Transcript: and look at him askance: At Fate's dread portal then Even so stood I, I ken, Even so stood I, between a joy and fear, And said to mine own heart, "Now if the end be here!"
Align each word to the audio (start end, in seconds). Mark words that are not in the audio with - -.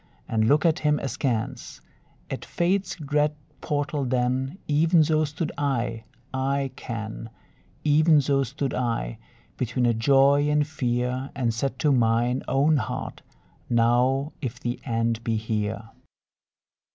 and 0.27 0.47
look 0.47 0.65
at 0.65 0.79
him 0.79 0.97
askance: 0.97 1.79
At 2.31 2.43
Fate's 2.43 2.95
dread 2.95 3.35
portal 3.61 4.03
then 4.03 4.57
Even 4.67 5.03
so 5.03 5.25
stood 5.25 5.51
I, 5.59 6.05
I 6.33 6.71
ken, 6.75 7.29
Even 7.83 8.19
so 8.19 8.41
stood 8.41 8.73
I, 8.73 9.19
between 9.57 9.85
a 9.85 9.93
joy 9.93 10.49
and 10.49 10.65
fear, 10.65 11.29
And 11.35 11.53
said 11.53 11.77
to 11.77 11.91
mine 11.91 12.41
own 12.47 12.77
heart, 12.77 13.21
"Now 13.69 14.33
if 14.41 14.59
the 14.59 14.79
end 14.85 15.23
be 15.23 15.35
here!" 15.35 15.91